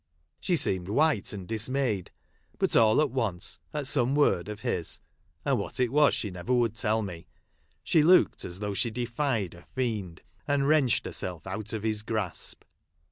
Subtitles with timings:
[0.39, 2.09] She seemed white and dismayed;
[2.57, 4.83] but all at once, at some word of hia,
[5.45, 7.27] (and what it was she never would tell me),
[7.83, 12.63] she looked as though she defied a iiend, and wrenched herself out ol his grasp.